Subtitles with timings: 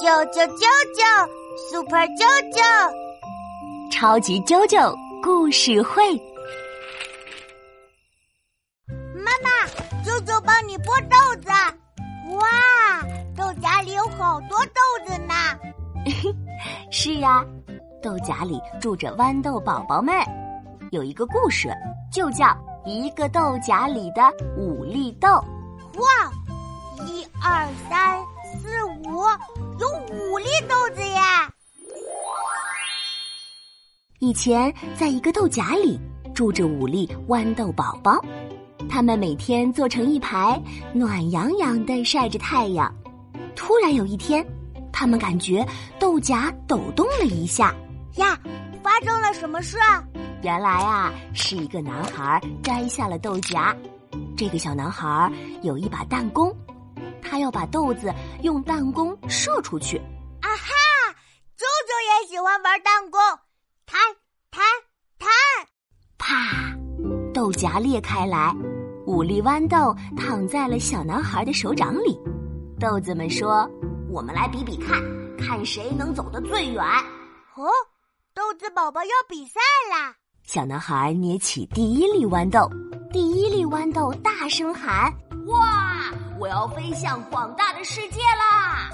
[0.00, 0.64] 啾啾啾
[0.96, 1.28] 啾
[1.70, 2.58] ，Super 啾啾，
[3.92, 6.16] 超级啾啾故事会。
[9.14, 9.50] 妈妈，
[10.02, 11.50] 啾啾帮你剥豆子。
[12.34, 13.02] 哇，
[13.36, 15.34] 豆荚里有好多豆子呢。
[16.90, 17.44] 是呀，
[18.02, 20.14] 豆荚里住着豌豆宝宝们。
[20.92, 21.68] 有一个故事，
[22.10, 22.46] 就叫
[22.86, 24.22] 《一个豆荚里的
[24.56, 25.28] 五粒豆》。
[25.98, 26.32] 哇，
[34.22, 35.98] 以前，在一个豆荚里
[36.34, 38.22] 住着五粒豌豆宝宝，
[38.86, 40.60] 它们每天坐成一排，
[40.92, 42.94] 暖洋洋的晒着太阳。
[43.56, 44.46] 突然有一天，
[44.92, 45.66] 它们感觉
[45.98, 47.74] 豆荚抖动了一下。
[48.16, 48.38] 呀，
[48.82, 50.04] 发生了什么事啊？
[50.42, 53.74] 原来啊，是一个男孩摘下了豆荚。
[54.36, 56.54] 这个小男孩有一把弹弓，
[57.22, 59.96] 他要把豆子用弹弓射出去。
[60.42, 61.14] 啊哈！
[61.56, 63.18] 舅舅也喜欢玩弹弓，
[63.86, 64.19] 弹弹弹！
[67.40, 68.54] 豆荚裂开来，
[69.06, 72.20] 五粒豌豆躺在了小男孩的手掌里。
[72.78, 73.66] 豆子们说
[74.12, 75.00] ：“我们来比比看，
[75.38, 76.84] 看谁能走得最远。”
[77.56, 77.64] 哦，
[78.34, 79.58] 豆子宝宝要比赛
[79.90, 80.14] 啦！
[80.42, 82.70] 小男孩捏起第一粒豌豆。
[83.10, 85.10] 第一粒豌豆大声喊
[85.48, 86.12] ：“哇！
[86.38, 88.90] 我要飞向广大的世界啦！”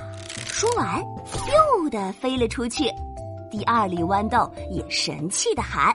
[0.46, 2.84] 说完，咻的飞了出去。
[3.50, 5.92] 第二粒豌豆也神气的喊：“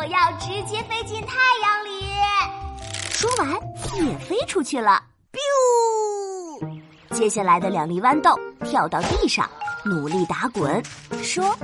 [0.00, 2.06] 我要直接飞进太阳里！”
[3.12, 3.50] 说完，
[4.02, 5.02] 也飞出去了。
[5.30, 6.80] biu！
[7.10, 8.34] 接下来的两粒豌豆
[8.64, 9.46] 跳到地上，
[9.84, 10.82] 努力打滚，
[11.22, 11.54] 说：“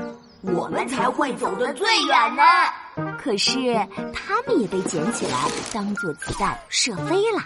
[0.44, 2.42] 我们才会走得最远呢！”
[3.18, 3.52] 可是，
[4.12, 5.38] 它们也被捡起来
[5.72, 7.42] 当做子弹射飞了。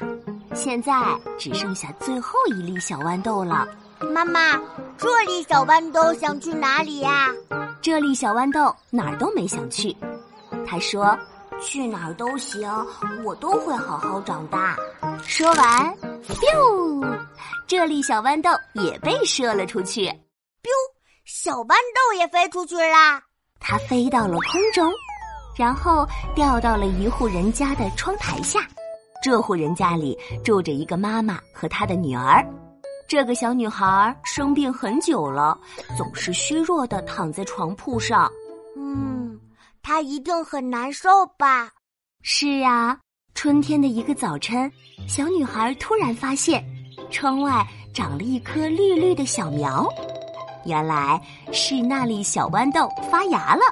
[0.56, 0.92] 现在
[1.38, 3.64] 只剩下最后一粒小豌豆了。
[4.12, 4.60] 妈妈，
[4.98, 7.28] 这粒小豌豆想去哪里呀？
[7.80, 9.96] 这粒小豌豆哪儿都没想去。
[10.66, 11.18] 他说
[11.60, 12.70] ：“去哪儿都行，
[13.24, 14.76] 我都会好好长大。”
[15.22, 15.94] 说完
[16.28, 17.26] ，biu，
[17.66, 20.02] 这粒小豌豆也被射了出去。
[20.62, 20.70] biu，
[21.24, 23.20] 小豌豆也飞出去啦。
[23.58, 24.90] 它飞到了空中。
[25.56, 28.60] 然后掉到了一户人家的窗台下，
[29.22, 32.42] 这户人家里住着一个妈妈和她的女儿。
[33.06, 35.58] 这个小女孩生病很久了，
[35.98, 38.30] 总是虚弱的躺在床铺上。
[38.76, 39.38] 嗯，
[39.82, 41.08] 她一定很难受
[41.38, 41.70] 吧？
[42.22, 42.98] 是啊，
[43.34, 44.70] 春天的一个早晨，
[45.08, 46.64] 小女孩突然发现，
[47.10, 49.88] 窗外长了一棵绿绿的小苗，
[50.64, 51.20] 原来
[51.52, 53.62] 是那粒小豌豆发芽了。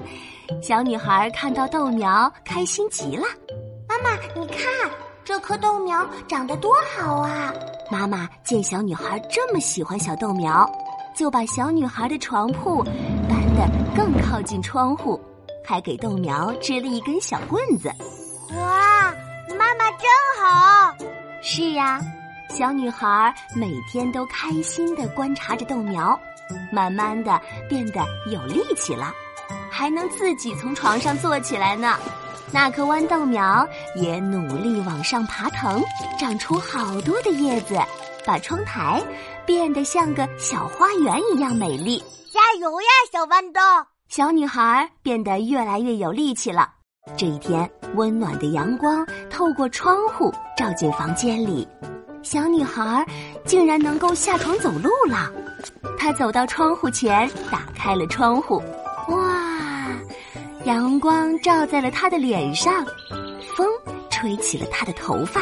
[0.62, 3.24] 小女孩看到豆苗，开心极了。
[3.88, 4.66] 妈妈，你看
[5.24, 7.52] 这棵豆苗长得多好啊！
[7.90, 10.70] 妈妈见小女孩这么喜欢小豆苗，
[11.16, 12.84] 就把小女孩的床铺
[13.94, 15.20] 更靠近窗户，
[15.64, 17.90] 还给豆苗支了一根小棍子。
[18.56, 19.14] 哇，
[19.58, 20.08] 妈妈真
[20.38, 20.94] 好！
[21.42, 22.00] 是呀，
[22.50, 26.18] 小女孩每天都开心地观察着豆苗，
[26.70, 28.00] 慢慢的变得
[28.30, 29.12] 有力气了。
[29.70, 31.96] 还能自己从床上坐起来呢，
[32.52, 35.82] 那棵豌豆苗也努力往上爬藤，
[36.18, 37.78] 长出好多的叶子，
[38.26, 39.02] 把窗台
[39.46, 42.02] 变得像个小花园一样美丽。
[42.52, 43.60] 加油呀，小豌豆！
[44.10, 46.68] 小女孩变得越来越有力气了。
[47.16, 51.66] 这一天，温暖的阳光透过窗户照进房间里，
[52.22, 53.06] 小女孩
[53.46, 55.32] 竟然能够下床走路了。
[55.96, 58.62] 她走到窗户前，打开了窗户。
[59.08, 59.88] 哇！
[60.64, 62.84] 阳光照在了她的脸上，
[63.56, 63.66] 风
[64.10, 65.40] 吹起了她的头发。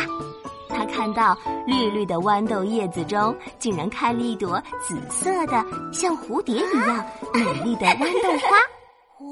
[0.90, 1.36] 他看到
[1.66, 8.56] 绿绿的豌豆叶子中，竟然开了一朵紫色的，像蝴蝶一样美丽的豌豆花。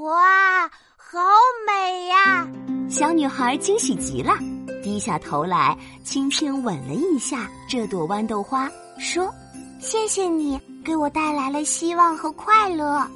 [0.04, 1.18] 哇，好
[1.66, 2.46] 美呀！
[2.88, 4.34] 小女孩惊喜极了，
[4.82, 9.32] 低下头来，轻轻吻了一下这朵豌豆花，说
[9.80, 13.06] ：“谢谢你，给我带来了希望和快乐。”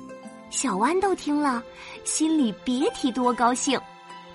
[0.50, 1.62] 小豌豆听了，
[2.04, 3.80] 心里别提多高兴。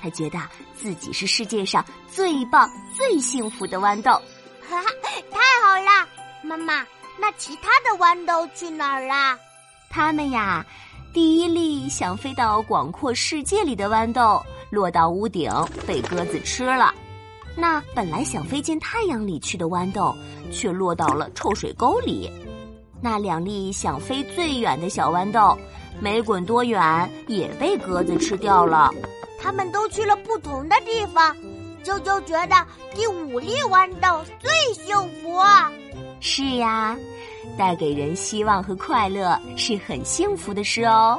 [0.01, 0.39] 他觉得
[0.75, 4.11] 自己是世界上最棒、最幸福的豌豆。
[4.69, 4.89] 哈哈，
[5.31, 6.07] 太好了！
[6.44, 6.85] 妈妈，
[7.19, 9.38] 那其他的豌豆去哪儿啦？
[9.89, 10.65] 它们呀，
[11.13, 15.51] 第一粒想飞到广阔世界里的豌豆，落到屋顶
[15.85, 16.94] 被鸽子吃了。
[17.55, 20.15] 那本来想飞进太阳里去的豌豆，
[20.51, 22.31] 却落到了臭水沟里。
[23.01, 25.57] 那两粒想飞最远的小豌豆。
[25.99, 28.91] 没滚多远，也被鸽子吃掉了。
[29.47, 31.33] 他们都去了不同的地方，
[31.81, 32.55] 啾啾觉得
[32.94, 35.41] 第五粒豌豆最幸福。
[36.19, 36.97] 是呀，
[37.57, 41.17] 带给人希望和快乐是很幸福的事哦。